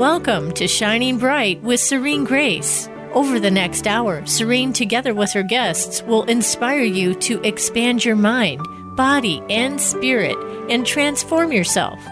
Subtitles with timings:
[0.00, 2.88] Welcome to Shining Bright with Serene Grace.
[3.12, 8.16] Over the next hour, Serene, together with her guests, will inspire you to expand your
[8.16, 8.62] mind,
[8.96, 10.38] body, and spirit
[10.70, 12.02] and transform yourself.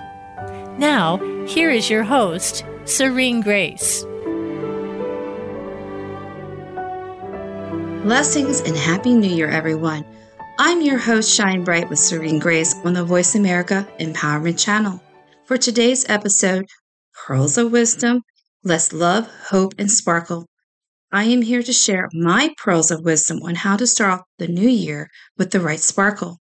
[0.76, 1.16] Now,
[1.46, 4.04] here is your host, Serene Grace.
[8.02, 10.04] Blessings and Happy New Year, everyone.
[10.58, 15.02] I'm your host, Shine Bright with Serene Grace on the Voice America Empowerment Channel.
[15.46, 16.66] For today's episode,
[17.28, 18.22] Pearls of Wisdom,
[18.64, 20.46] Let's Love, Hope, and Sparkle.
[21.12, 24.48] I am here to share my pearls of wisdom on how to start off the
[24.48, 26.38] new year with the right sparkle.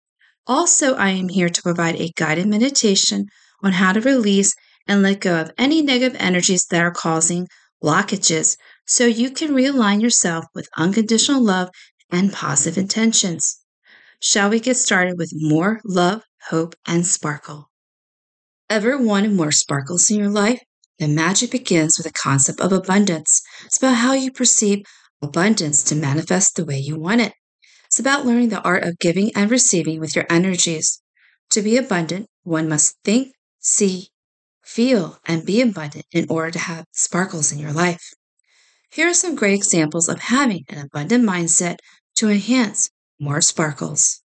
[0.47, 3.27] Also, I am here to provide a guided meditation
[3.61, 4.55] on how to release
[4.87, 7.47] and let go of any negative energies that are causing
[7.83, 11.69] blockages so you can realign yourself with unconditional love
[12.09, 13.59] and positive intentions.
[14.19, 17.69] Shall we get started with more love, hope, and sparkle?
[18.67, 20.59] Ever wanted more sparkles in your life?
[21.01, 23.41] The magic begins with the concept of abundance.
[23.65, 24.85] It's about how you perceive
[25.19, 27.33] abundance to manifest the way you want it.
[27.87, 31.01] It's about learning the art of giving and receiving with your energies.
[31.49, 34.09] To be abundant, one must think, see,
[34.63, 38.11] feel, and be abundant in order to have sparkles in your life.
[38.91, 41.77] Here are some great examples of having an abundant mindset
[42.17, 44.21] to enhance more sparkles.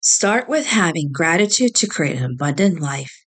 [0.00, 3.25] Start with having gratitude to create an abundant life.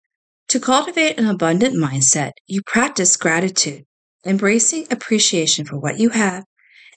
[0.51, 3.85] To cultivate an abundant mindset, you practice gratitude,
[4.25, 6.43] embracing appreciation for what you have,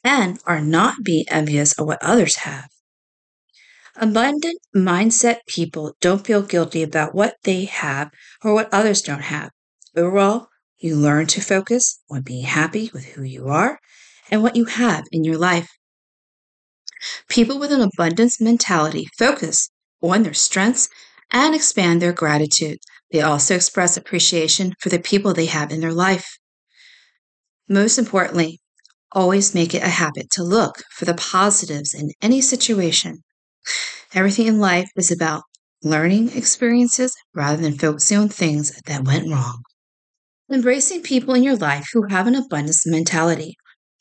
[0.02, 2.66] and are not being envious of what others have.
[3.94, 8.10] Abundant mindset people don't feel guilty about what they have
[8.42, 9.50] or what others don't have.
[9.96, 13.78] Overall, you learn to focus on being happy with who you are
[14.32, 15.68] and what you have in your life.
[17.28, 19.70] People with an abundance mentality focus
[20.02, 20.88] on their strengths
[21.30, 22.78] and expand their gratitude.
[23.14, 26.36] They also express appreciation for the people they have in their life.
[27.68, 28.58] Most importantly,
[29.12, 33.22] always make it a habit to look for the positives in any situation.
[34.14, 35.44] Everything in life is about
[35.80, 39.62] learning experiences rather than focusing on things that went wrong.
[40.50, 43.54] Embracing people in your life who have an abundance mentality.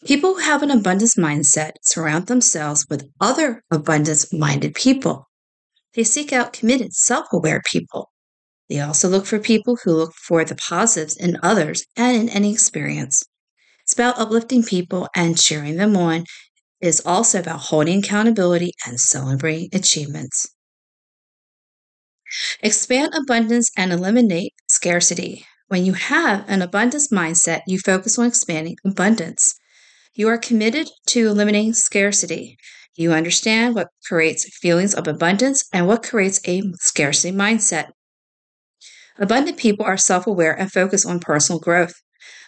[0.06, 5.29] People who have an abundance mindset surround themselves with other abundance minded people.
[5.94, 8.09] They seek out committed, self aware people.
[8.73, 12.51] They also look for people who look for the positives in others and in any
[12.51, 13.22] experience.
[13.84, 16.22] It's about uplifting people and cheering them on.
[16.81, 20.47] It is also about holding accountability and celebrating achievements.
[22.63, 25.45] Expand abundance and eliminate scarcity.
[25.67, 29.53] When you have an abundance mindset, you focus on expanding abundance.
[30.16, 32.57] You are committed to eliminating scarcity.
[32.95, 37.91] You understand what creates feelings of abundance and what creates a scarcity mindset.
[39.18, 41.94] Abundant people are self aware and focus on personal growth.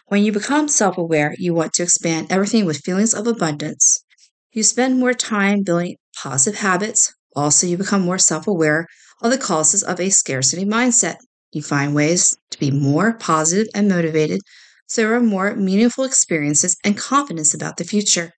[0.08, 4.04] When you become self aware, you want to expand everything with feelings of abundance.
[4.52, 7.14] You spend more time building positive habits.
[7.36, 8.88] Also, you become more self aware
[9.22, 11.18] of the causes of a scarcity mindset.
[11.52, 14.42] You find ways to be more positive and motivated
[14.88, 18.32] so there are more meaningful experiences and confidence about the future.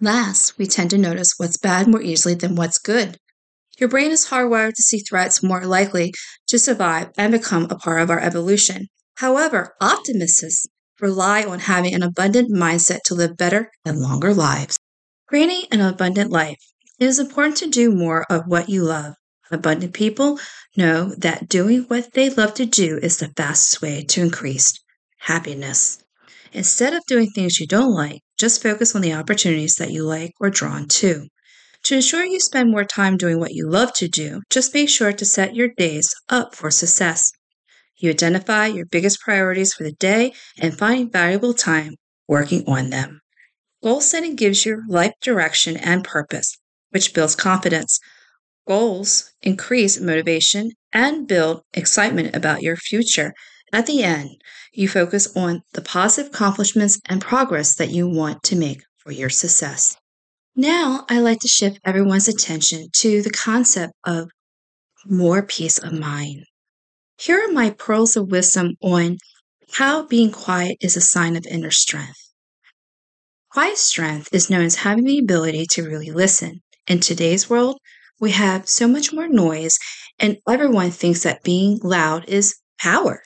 [0.00, 3.18] Last, we tend to notice what's bad more easily than what's good.
[3.78, 6.12] Your brain is hardwired to see threats more likely
[6.46, 8.86] to survive and become a part of our evolution.
[9.16, 10.66] However, optimists
[11.00, 14.76] rely on having an abundant mindset to live better and longer lives.
[15.26, 16.58] Creating an abundant life.
[17.00, 19.14] It is important to do more of what you love.
[19.50, 20.38] Abundant people
[20.76, 24.72] know that doing what they love to do is the fastest way to increase
[25.18, 25.98] happiness.
[26.52, 30.32] Instead of doing things you don't like, just focus on the opportunities that you like
[30.40, 31.26] or drawn to.
[31.84, 35.12] To ensure you spend more time doing what you love to do, just make sure
[35.12, 37.30] to set your days up for success.
[37.98, 41.96] You identify your biggest priorities for the day and find valuable time
[42.26, 43.20] working on them.
[43.82, 46.56] Goal setting gives your life direction and purpose,
[46.88, 48.00] which builds confidence.
[48.66, 53.34] Goals increase motivation and build excitement about your future.
[53.74, 54.30] At the end,
[54.72, 59.28] you focus on the positive accomplishments and progress that you want to make for your
[59.28, 59.98] success.
[60.56, 64.30] Now, I like to shift everyone's attention to the concept of
[65.04, 66.44] more peace of mind.
[67.18, 69.18] Here are my pearls of wisdom on
[69.72, 72.30] how being quiet is a sign of inner strength.
[73.50, 76.60] Quiet strength is known as having the ability to really listen.
[76.86, 77.78] In today's world,
[78.20, 79.76] we have so much more noise,
[80.20, 83.22] and everyone thinks that being loud is power.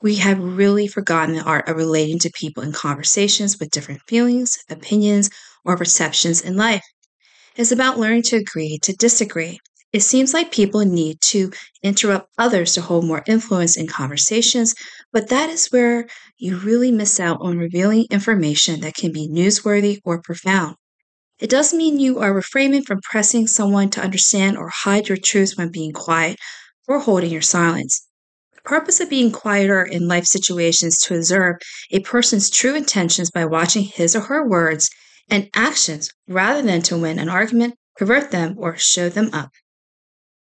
[0.00, 4.58] We have really forgotten the art of relating to people in conversations with different feelings,
[4.70, 5.28] opinions,
[5.64, 6.82] or perceptions in life.
[7.56, 9.58] It's about learning to agree to disagree.
[9.92, 11.52] It seems like people need to
[11.82, 14.74] interrupt others to hold more influence in conversations
[15.12, 16.06] But that is where
[16.38, 20.76] you really miss out on revealing information that can be newsworthy or profound.
[21.38, 25.56] It doesn't mean you are refraining from pressing someone to understand or hide your truths
[25.56, 26.38] when being quiet
[26.88, 28.08] or holding your silence.
[28.56, 31.56] The purpose of being quieter in life situations to observe
[31.92, 34.90] a person's true intentions by watching his or her words
[35.30, 39.50] and actions rather than to win an argument, pervert them, or show them up.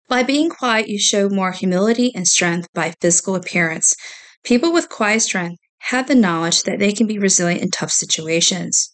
[0.08, 3.96] By being quiet, you show more humility and strength by physical appearance.
[4.44, 8.90] People with quiet strength have the knowledge that they can be resilient in tough situations.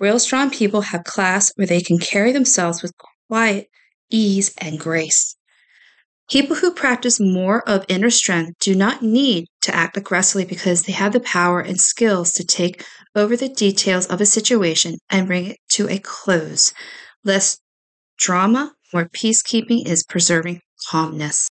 [0.00, 2.92] Real strong people have class where they can carry themselves with
[3.28, 3.68] quiet,
[4.10, 5.36] ease, and grace.
[6.30, 10.92] People who practice more of inner strength do not need to act aggressively because they
[10.92, 15.46] have the power and skills to take over the details of a situation and bring
[15.46, 16.72] it to a close.
[17.24, 17.58] Less
[18.18, 21.48] drama, more peacekeeping is preserving calmness.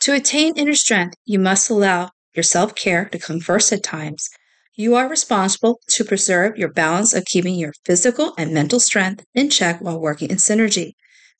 [0.00, 4.28] To attain inner strength, you must allow your self care to come first at times.
[4.74, 9.50] You are responsible to preserve your balance of keeping your physical and mental strength in
[9.50, 10.92] check while working in synergy.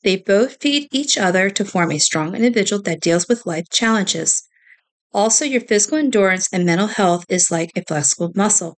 [0.03, 4.43] They both feed each other to form a strong individual that deals with life challenges.
[5.13, 8.77] Also, your physical endurance and mental health is like a flexible muscle.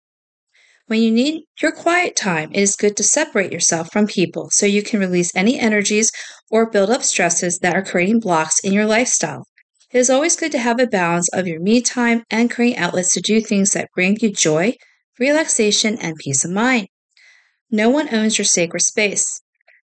[0.87, 4.67] When you need your quiet time, it is good to separate yourself from people so
[4.67, 6.11] you can release any energies
[6.51, 9.47] or build up stresses that are creating blocks in your lifestyle.
[9.91, 13.13] It is always good to have a balance of your me time and creating outlets
[13.13, 14.73] to do things that bring you joy,
[15.17, 16.87] relaxation, and peace of mind.
[17.71, 19.41] No one owns your sacred space.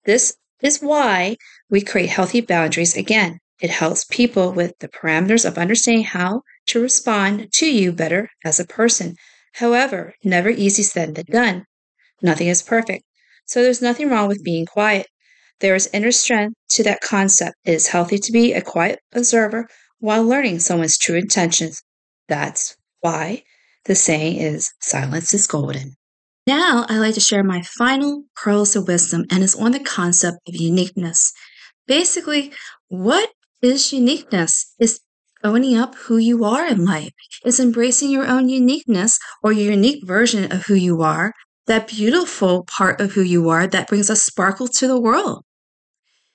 [0.04, 1.38] This is why
[1.68, 3.40] we create healthy boundaries again.
[3.60, 8.60] It helps people with the parameters of understanding how to respond to you better as
[8.60, 9.16] a person.
[9.54, 11.66] However, never easy said than done.
[12.20, 13.04] Nothing is perfect.
[13.46, 15.06] So there's nothing wrong with being quiet.
[15.60, 17.56] There is inner strength to that concept.
[17.64, 19.68] It is healthy to be a quiet observer
[19.98, 21.82] while learning someone's true intentions.
[22.28, 23.44] That's why
[23.84, 25.94] the saying is silence is golden.
[26.46, 30.38] Now, I'd like to share my final pearls of wisdom, and it's on the concept
[30.48, 31.32] of uniqueness.
[31.86, 32.52] Basically,
[32.88, 33.30] what
[33.62, 34.74] is uniqueness?
[34.78, 35.00] Is
[35.44, 37.12] owning up who you are in life.
[37.44, 41.32] It's embracing your own uniqueness or your unique version of who you are,
[41.66, 45.44] that beautiful part of who you are that brings a sparkle to the world.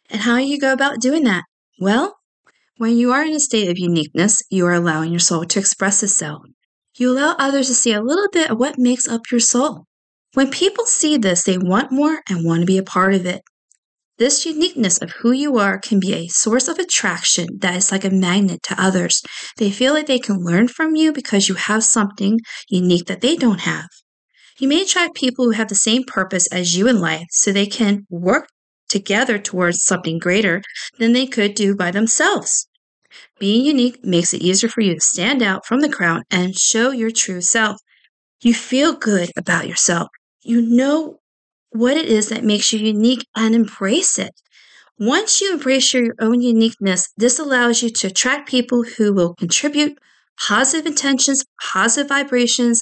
[0.10, 1.44] And how you go about doing that?
[1.80, 2.16] Well,
[2.78, 6.02] when you are in a state of uniqueness, you are allowing your soul to express
[6.02, 6.44] itself.
[6.98, 9.86] You allow others to see a little bit of what makes up your soul.
[10.34, 13.42] When people see this, they want more and want to be a part of it.
[14.20, 18.04] This uniqueness of who you are can be a source of attraction that is like
[18.04, 19.24] a magnet to others.
[19.56, 23.38] They feel like they can learn from you because you have something unique that they
[23.38, 23.88] don't have.
[24.58, 27.66] You may attract people who have the same purpose as you in life so they
[27.66, 28.50] can work
[28.90, 30.64] together towards something greater
[30.98, 32.68] than they could do by themselves.
[33.40, 36.92] Being unique makes it easier for you to stand out from the crowd and show
[36.92, 37.78] your true self.
[38.42, 40.10] You feel good about yourself.
[40.42, 41.19] You know
[41.72, 44.32] what it is that makes you unique and embrace it.
[44.98, 49.98] Once you embrace your own uniqueness, this allows you to attract people who will contribute
[50.40, 52.82] positive intentions, positive vibrations,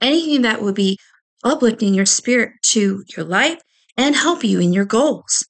[0.00, 0.98] anything that will be
[1.42, 3.60] uplifting your spirit to your life
[3.96, 5.46] and help you in your goals.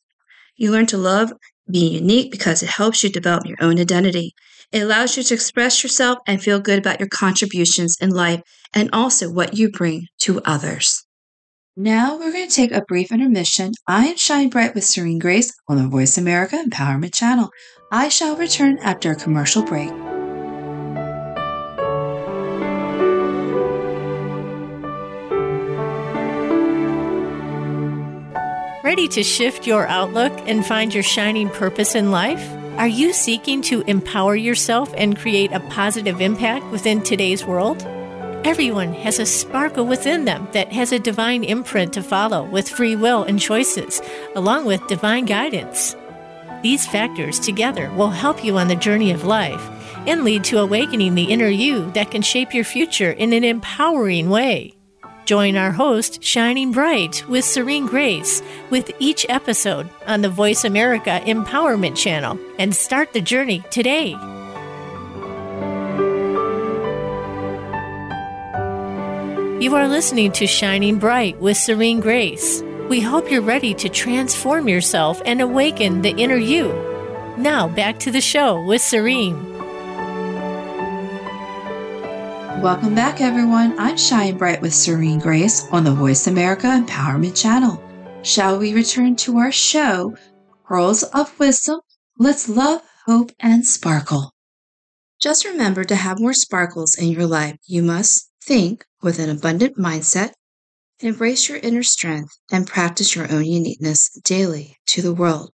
[0.56, 1.32] You learn to love
[1.70, 4.34] being unique because it helps you develop your own identity.
[4.70, 8.40] It allows you to express yourself and feel good about your contributions in life
[8.72, 11.03] and also what you bring to others.
[11.76, 13.72] Now we're going to take a brief intermission.
[13.88, 17.50] I am Shine Bright with Serene Grace on the Voice America Empowerment Channel.
[17.90, 19.90] I shall return after a commercial break.
[28.84, 32.48] Ready to shift your outlook and find your shining purpose in life?
[32.78, 37.84] Are you seeking to empower yourself and create a positive impact within today's world?
[38.44, 42.94] Everyone has a sparkle within them that has a divine imprint to follow with free
[42.94, 44.02] will and choices,
[44.36, 45.96] along with divine guidance.
[46.62, 49.66] These factors together will help you on the journey of life
[50.06, 54.28] and lead to awakening the inner you that can shape your future in an empowering
[54.28, 54.74] way.
[55.24, 61.22] Join our host, Shining Bright, with Serene Grace, with each episode on the Voice America
[61.24, 64.14] Empowerment Channel, and start the journey today.
[69.60, 72.60] You are listening to Shining Bright with Serene Grace.
[72.88, 76.72] We hope you're ready to transform yourself and awaken the inner you.
[77.38, 79.54] Now, back to the show with Serene.
[82.60, 83.78] Welcome back, everyone.
[83.78, 87.80] I'm Shine Bright with Serene Grace on the Voice America Empowerment Channel.
[88.22, 90.16] Shall we return to our show,
[90.64, 91.80] Pearls of Wisdom?
[92.18, 94.32] Let's love, hope, and sparkle.
[95.20, 97.56] Just remember to have more sparkles in your life.
[97.66, 100.32] You must think with an abundant mindset,
[101.00, 105.50] embrace your inner strength, and practice your own uniqueness daily to the world.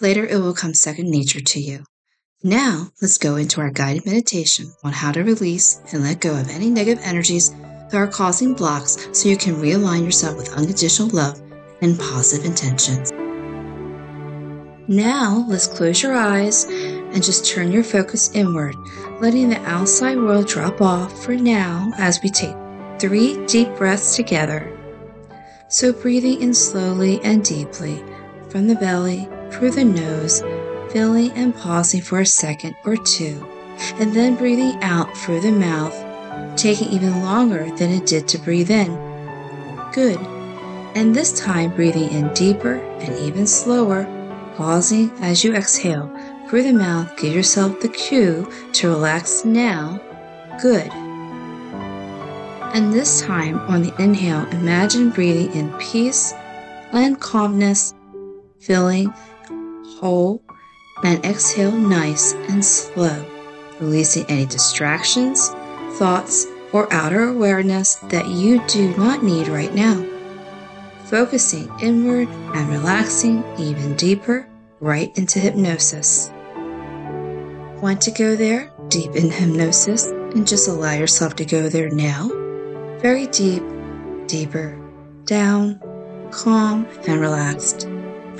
[0.00, 1.84] Later, it will come second nature to you.
[2.42, 6.48] Now, let's go into our guided meditation on how to release and let go of
[6.48, 11.40] any negative energies that are causing blocks so you can realign yourself with unconditional love
[11.82, 13.12] and positive intentions.
[14.88, 16.64] Now, let's close your eyes
[17.12, 18.76] and just turn your focus inward,
[19.20, 22.56] letting the outside world drop off for now as we take
[22.98, 24.76] three deep breaths together.
[25.68, 28.02] So, breathing in slowly and deeply
[28.48, 30.40] from the belly through the nose,
[30.92, 33.46] filling and pausing for a second or two,
[33.98, 35.94] and then breathing out through the mouth,
[36.56, 38.90] taking even longer than it did to breathe in.
[39.92, 40.18] Good.
[40.96, 44.04] And this time breathing in deeper and even slower,
[44.56, 46.14] pausing as you exhale
[46.50, 47.16] through the mouth.
[47.16, 50.00] Give yourself the cue to relax now.
[50.60, 50.90] Good.
[52.74, 56.32] And this time on the inhale, imagine breathing in peace
[56.92, 57.94] and calmness,
[58.58, 59.14] filling
[60.00, 60.42] whole,
[61.04, 63.24] and exhale nice and slow,
[63.78, 65.50] releasing any distractions,
[65.98, 70.04] thoughts, or outer awareness that you do not need right now.
[71.04, 74.48] Focusing inward and relaxing even deeper
[74.80, 76.32] right into hypnosis.
[77.82, 78.70] Want to go there?
[78.88, 82.28] Deep in hypnosis and just allow yourself to go there now.
[82.98, 83.62] Very deep,
[84.26, 84.78] deeper,
[85.24, 85.80] down,
[86.30, 87.88] calm, and relaxed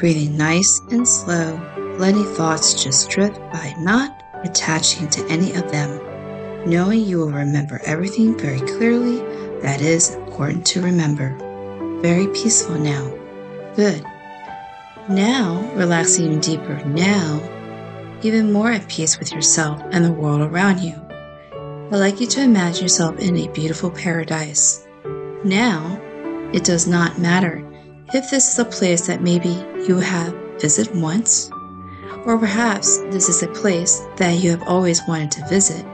[0.01, 1.61] breathing nice and slow,
[1.99, 5.91] letting thoughts just drift by, not attaching to any of them,
[6.67, 9.19] knowing you will remember everything very clearly
[9.61, 11.37] that is important to remember.
[12.01, 13.13] Very peaceful now.
[13.77, 14.03] Good.
[15.11, 16.83] Now, relaxing even deeper.
[16.87, 17.39] Now,
[18.23, 20.95] even more at peace with yourself and the world around you.
[21.93, 24.87] I'd like you to imagine yourself in a beautiful paradise.
[25.45, 26.01] Now,
[26.53, 27.67] it does not matter
[28.13, 29.51] if this is a place that maybe
[29.87, 31.51] you have visited once,
[32.27, 35.85] or perhaps this is a place that you have always wanted to visit,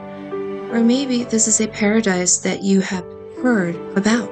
[0.71, 3.05] or maybe this is a paradise that you have
[3.41, 4.29] heard about.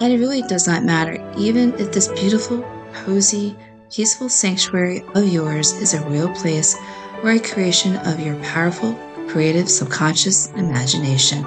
[0.00, 2.64] And it really does not matter, even if this beautiful,
[3.04, 3.56] cozy,
[3.90, 6.76] peaceful sanctuary of yours is a real place
[7.22, 8.94] or a creation of your powerful,
[9.28, 11.44] creative subconscious imagination.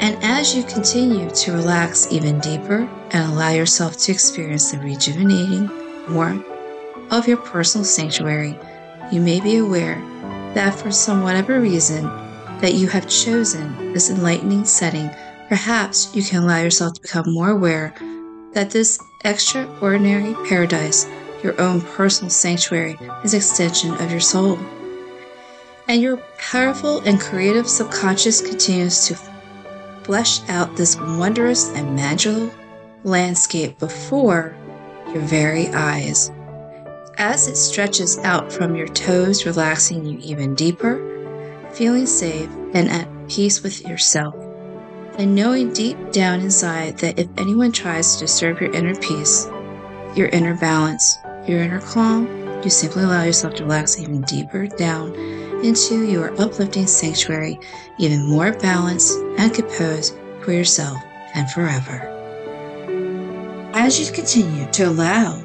[0.00, 5.70] And as you continue to relax even deeper and allow yourself to experience the rejuvenating
[6.12, 6.46] warmth
[7.10, 8.58] of your personal sanctuary,
[9.12, 10.00] you may be aware
[10.54, 12.04] that for some whatever reason
[12.60, 15.08] that you have chosen this enlightening setting,
[15.48, 17.94] perhaps you can allow yourself to become more aware
[18.52, 21.06] that this extraordinary paradise,
[21.42, 24.58] your own personal sanctuary, is an extension of your soul.
[25.88, 29.18] And your powerful and creative subconscious continues to
[30.04, 32.50] flesh out this wondrous and magical
[33.04, 34.56] landscape before
[35.08, 36.30] your very eyes.
[37.16, 41.00] As it stretches out from your toes, relaxing you even deeper,
[41.72, 44.34] feeling safe and at peace with yourself,
[45.18, 49.46] and knowing deep down inside that if anyone tries to disturb your inner peace,
[50.16, 52.26] your inner balance, your inner calm,
[52.62, 55.14] you simply allow yourself to relax even deeper down
[55.64, 57.58] into your uplifting sanctuary,
[57.98, 60.98] even more balanced and composed for yourself
[61.34, 62.10] and forever.
[63.74, 65.42] As you continue to allow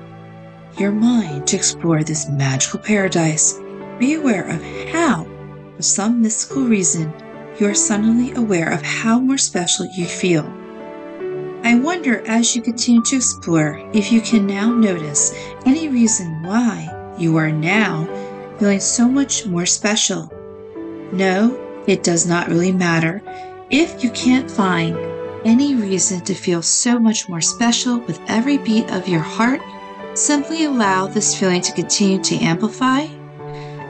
[0.77, 3.59] your mind to explore this magical paradise,
[3.97, 5.27] be aware of how,
[5.75, 7.13] for some mystical reason,
[7.59, 10.45] you are suddenly aware of how more special you feel.
[11.63, 15.33] I wonder as you continue to explore if you can now notice
[15.65, 16.87] any reason why
[17.17, 18.07] you are now
[18.57, 20.31] feeling so much more special.
[21.11, 23.21] No, it does not really matter
[23.69, 24.97] if you can't find
[25.45, 29.61] any reason to feel so much more special with every beat of your heart.
[30.13, 33.01] Simply allow this feeling to continue to amplify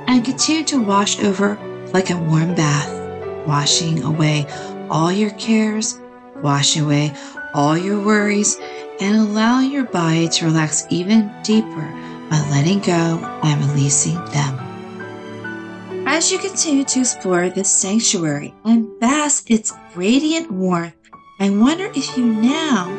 [0.08, 1.58] and continue to wash over
[1.94, 2.99] like a warm bath,
[3.46, 4.46] washing away
[4.90, 6.00] all your cares,
[6.38, 7.14] washing away
[7.54, 8.58] all your worries,
[9.00, 11.94] and allow your body to relax even deeper
[12.30, 14.60] by letting go and releasing them.
[16.08, 20.94] As you continue to explore this sanctuary and bask its radiant warmth,
[21.40, 22.90] I wonder if you now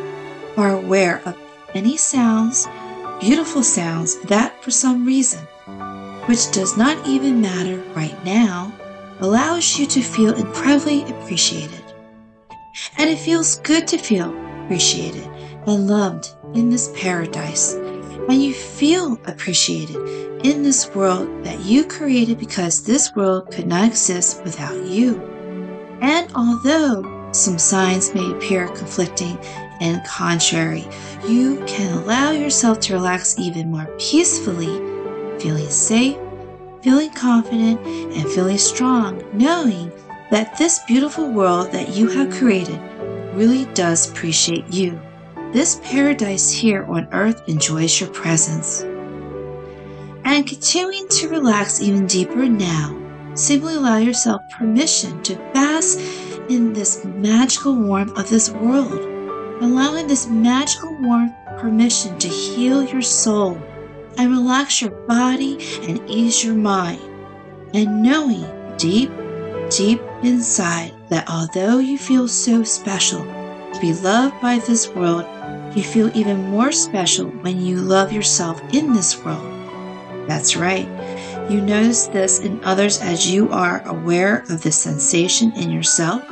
[0.56, 1.37] are aware of
[1.75, 2.66] any sounds,
[3.20, 5.40] beautiful sounds that for some reason,
[6.26, 8.73] which does not even matter right now,
[9.21, 11.85] allows you to feel incredibly appreciated.
[12.99, 14.31] And it feels good to feel
[14.65, 15.27] appreciated
[15.67, 17.77] and loved in this paradise
[18.29, 19.97] and you feel appreciated
[20.45, 25.21] in this world that you created because this world could not exist without you.
[26.00, 29.37] And although some signs may appear conflicting
[29.81, 30.87] and contrary,
[31.27, 34.79] you can allow yourself to relax even more peacefully,
[35.41, 36.17] feeling safe,
[36.83, 39.93] feeling confident, and feeling strong, knowing
[40.31, 42.81] that this beautiful world that you have created
[43.35, 45.01] really does appreciate you.
[45.53, 48.83] This paradise here on earth enjoys your presence.
[50.25, 52.97] And continuing to relax even deeper now,
[53.35, 55.99] simply allow yourself permission to bask
[56.49, 59.01] in this magical warmth of this world,
[59.61, 63.61] allowing this magical warmth permission to heal your soul
[64.17, 67.00] and relax your body and ease your mind,
[67.75, 68.45] and knowing
[68.76, 69.11] deep,
[69.71, 73.23] deep inside that although you feel so special
[73.73, 75.26] to be loved by this world,
[75.76, 79.47] you feel even more special when you love yourself in this world.
[80.29, 80.88] That's right.
[81.50, 86.23] You notice this in others as you are aware of the sensation in yourself.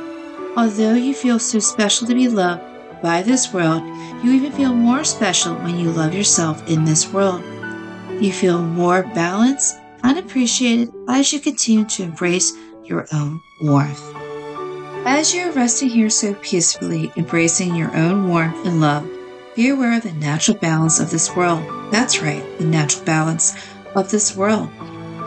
[0.55, 2.63] Although you feel so special to be loved
[3.01, 3.83] by this world,
[4.23, 7.43] you even feel more special when you love yourself in this world.
[8.19, 12.51] You feel more balanced and appreciated as you continue to embrace
[12.83, 14.03] your own warmth.
[15.05, 19.09] As you're resting here so peacefully, embracing your own warmth and love,
[19.55, 21.63] be aware of the natural balance of this world.
[21.93, 23.55] That's right, the natural balance
[23.95, 24.69] of this world.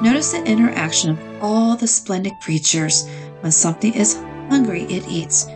[0.03, 3.09] Notice the interaction of all the splendid creatures.
[3.41, 4.17] When something is
[4.51, 5.47] hungry, it eats.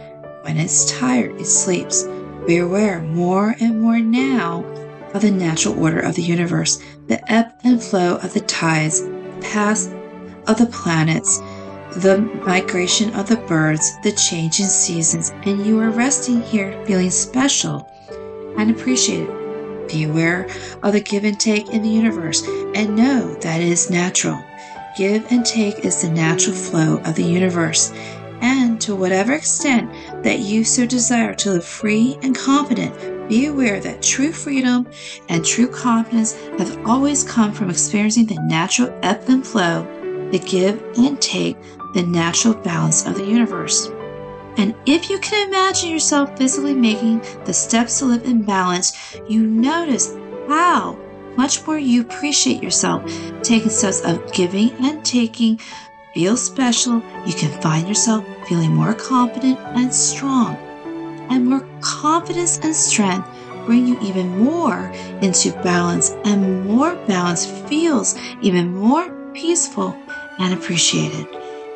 [0.43, 2.05] When it's tired, it sleeps.
[2.47, 4.65] Be aware more and more now
[5.13, 9.39] of the natural order of the universe, the ebb and flow of the tides, the
[9.41, 9.89] paths
[10.47, 11.39] of the planets,
[11.97, 17.11] the migration of the birds, the change in seasons, and you are resting here feeling
[17.11, 17.89] special
[18.59, 19.29] and appreciated.
[19.89, 20.49] Be aware
[20.83, 22.43] of the give and take in the universe
[22.75, 24.43] and know that it is natural.
[24.99, 27.93] Give and take is the natural flow of the universe,
[28.41, 29.91] and to whatever extent
[30.23, 32.95] that you so desire to live free and confident,
[33.29, 34.89] be aware that true freedom
[35.29, 39.85] and true confidence have always come from experiencing the natural ebb and flow,
[40.31, 41.57] the give and take,
[41.95, 43.91] the natural balance of the universe.
[44.59, 49.47] And if you can imagine yourself physically making the steps to live in balance, you
[49.47, 50.15] notice
[50.49, 50.99] how
[51.37, 53.05] much more you appreciate yourself.
[53.43, 55.61] Taking steps of giving and taking
[56.15, 57.03] feel special.
[57.27, 60.57] You can find yourself feeling more confident and strong.
[61.31, 63.29] And more confidence and strength
[63.67, 69.97] bring you even more into balance, and more balance feels even more peaceful
[70.39, 71.27] and appreciated.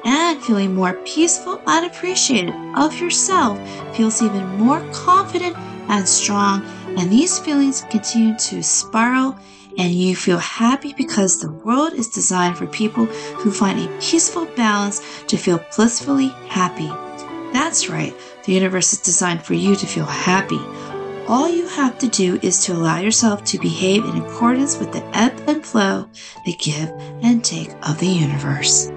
[0.04, 3.58] And feeling more peaceful and appreciated of yourself
[3.94, 5.56] feels even more confident
[5.88, 6.64] and strong.
[6.96, 9.36] And these feelings continue to spiral
[9.78, 14.46] and you feel happy because the world is designed for people who find a peaceful
[14.56, 16.90] balance to feel blissfully happy.
[17.52, 20.60] That's right, the universe is designed for you to feel happy.
[21.28, 25.04] All you have to do is to allow yourself to behave in accordance with the
[25.16, 26.08] ebb and flow,
[26.44, 26.88] the give
[27.22, 28.90] and take of the universe.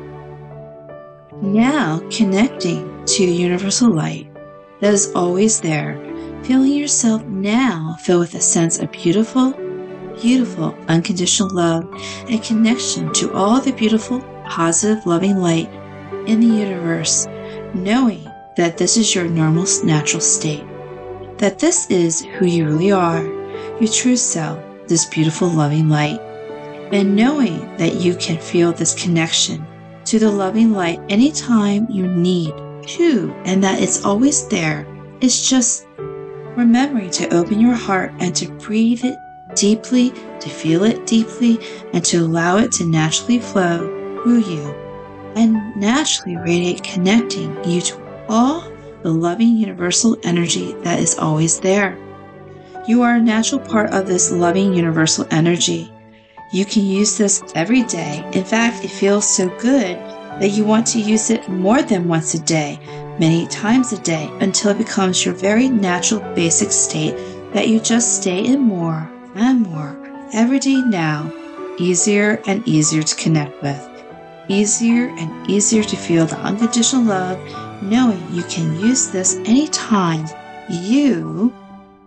[1.42, 4.34] Now connecting to universal light
[4.80, 6.00] that is always there,
[6.44, 9.52] feeling yourself now filled with a sense of beautiful,
[10.22, 11.88] beautiful, unconditional love
[12.30, 15.70] and connection to all the beautiful, positive, loving light
[16.28, 17.28] in the universe,
[17.74, 18.23] knowing
[18.56, 20.66] that this is your normal, natural state,
[21.38, 23.24] that this is who you really are,
[23.80, 26.20] your true self, this beautiful, loving light,
[26.92, 29.66] and knowing that you can feel this connection
[30.06, 32.54] to the loving light anytime you need
[32.88, 34.86] to, and that it's always there.
[35.22, 35.88] It's just
[36.56, 39.18] remembering to open your heart and to breathe it
[39.56, 41.58] deeply, to feel it deeply,
[41.94, 43.80] and to allow it to naturally flow
[44.24, 44.76] through you
[45.36, 51.98] and naturally radiate, connecting you to all the loving universal energy that is always there.
[52.88, 55.92] You are a natural part of this loving universal energy.
[56.52, 58.24] You can use this every day.
[58.34, 59.98] In fact, it feels so good
[60.40, 62.80] that you want to use it more than once a day,
[63.20, 67.16] many times a day, until it becomes your very natural basic state
[67.54, 69.98] that you just stay in more and more
[70.34, 71.32] every day now,
[71.78, 73.90] easier and easier to connect with,
[74.48, 77.38] easier and easier to feel the unconditional love,
[77.90, 80.26] knowing you can use this anytime
[80.70, 81.54] you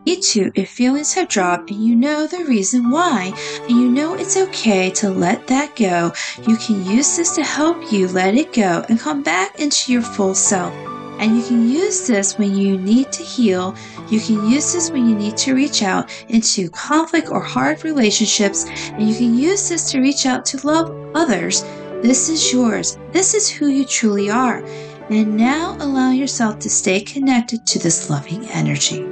[0.06, 4.14] you too, if feelings have dropped and you know the reason why, and you know
[4.14, 6.12] it's okay to let that go,
[6.46, 10.02] you can use this to help you let it go and come back into your
[10.02, 10.72] full self.
[11.18, 13.74] And you can use this when you need to heal.
[14.08, 18.66] You can use this when you need to reach out into conflict or hard relationships.
[18.92, 21.62] And you can use this to reach out to love others.
[22.00, 22.96] This is yours.
[23.10, 24.62] This is who you truly are.
[25.09, 29.03] And now allow yourself to stay connected to this loving energy.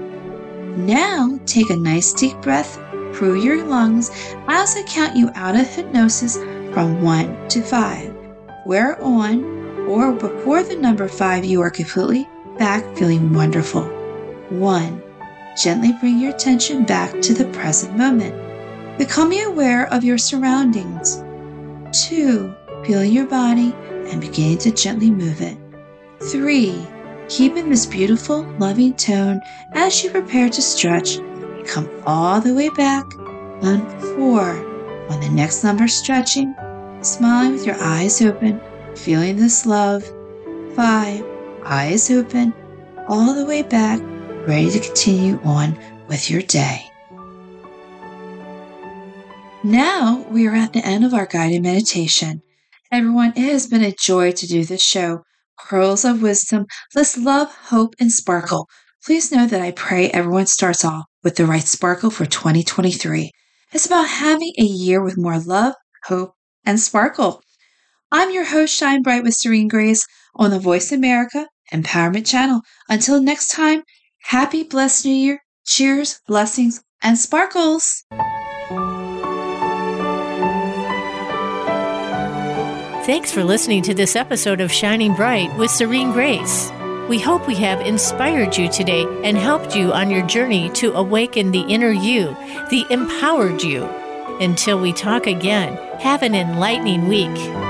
[0.76, 2.74] Now take a nice deep breath
[3.14, 4.10] through your lungs
[4.48, 6.36] as I count you out of hypnosis
[6.72, 8.12] from 1 to 5.
[8.64, 9.44] Where on
[9.86, 12.28] or before the number 5 you are completely
[12.58, 13.84] back feeling wonderful.
[14.50, 15.02] 1.
[15.62, 18.34] Gently bring your attention back to the present moment.
[18.98, 21.22] Becoming aware of your surroundings.
[22.08, 22.52] 2.
[22.84, 23.72] Feel your body
[24.10, 25.56] and beginning to gently move it.
[26.30, 26.86] 3.
[27.28, 29.40] Keep in this beautiful, loving tone
[29.72, 31.18] as you prepare to stretch.
[31.66, 33.04] Come all the way back
[33.62, 35.10] on 4.
[35.10, 36.54] On the next number, stretching,
[37.02, 38.60] smiling with your eyes open,
[38.96, 40.04] feeling this love.
[40.74, 41.24] 5.
[41.64, 42.52] Eyes open,
[43.08, 44.00] all the way back,
[44.46, 46.84] ready to continue on with your day.
[49.62, 52.42] Now we are at the end of our guided meditation.
[52.92, 55.24] Everyone, it has been a joy to do this show.
[55.58, 58.68] Pearls of Wisdom, let's love, hope, and sparkle.
[59.04, 63.30] Please know that I pray everyone starts off with the right sparkle for 2023.
[63.72, 67.42] It's about having a year with more love, hope, and sparkle.
[68.10, 72.60] I'm your host, Shine Bright with Serene Grace on the Voice America Empowerment Channel.
[72.88, 73.82] Until next time,
[74.22, 75.40] happy, blessed New Year.
[75.66, 78.04] Cheers, blessings, and sparkles.
[83.04, 86.72] Thanks for listening to this episode of Shining Bright with Serene Grace.
[87.06, 91.50] We hope we have inspired you today and helped you on your journey to awaken
[91.50, 92.34] the inner you,
[92.70, 93.84] the empowered you.
[94.40, 97.63] Until we talk again, have an enlightening week.